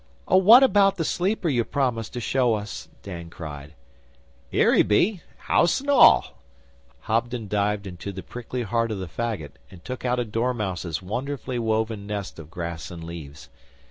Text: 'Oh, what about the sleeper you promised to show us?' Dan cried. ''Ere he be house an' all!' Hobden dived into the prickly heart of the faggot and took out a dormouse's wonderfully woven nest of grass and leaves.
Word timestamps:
'Oh, 0.27 0.37
what 0.37 0.63
about 0.63 0.95
the 0.97 1.05
sleeper 1.05 1.47
you 1.47 1.63
promised 1.63 2.13
to 2.13 2.19
show 2.19 2.55
us?' 2.55 2.89
Dan 3.03 3.29
cried. 3.29 3.75
''Ere 4.51 4.73
he 4.73 4.81
be 4.81 5.21
house 5.45 5.79
an' 5.79 5.91
all!' 5.91 6.41
Hobden 7.01 7.47
dived 7.47 7.85
into 7.85 8.11
the 8.11 8.23
prickly 8.23 8.63
heart 8.63 8.89
of 8.89 8.97
the 8.97 9.05
faggot 9.07 9.59
and 9.69 9.85
took 9.85 10.03
out 10.03 10.19
a 10.19 10.25
dormouse's 10.25 11.03
wonderfully 11.03 11.59
woven 11.59 12.07
nest 12.07 12.39
of 12.39 12.49
grass 12.49 12.89
and 12.89 13.03
leaves. 13.03 13.49